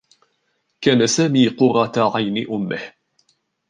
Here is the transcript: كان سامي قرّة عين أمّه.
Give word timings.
كان 0.81 1.07
سامي 1.07 1.47
قرّة 1.47 1.91
عين 2.15 2.47
أمّه. 2.51 2.93